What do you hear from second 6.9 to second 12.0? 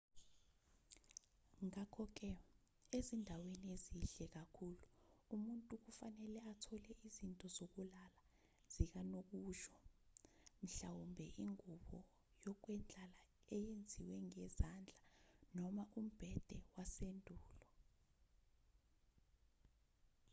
izinto zokulala zikanokusho mhlawumbe ingube